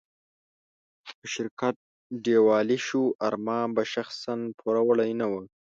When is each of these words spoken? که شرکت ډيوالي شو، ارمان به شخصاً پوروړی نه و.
که 1.19 1.25
شرکت 1.35 1.75
ډيوالي 2.23 2.77
شو، 2.87 3.03
ارمان 3.27 3.67
به 3.75 3.83
شخصاً 3.93 4.33
پوروړی 4.59 5.11
نه 5.19 5.25
و. 5.31 5.33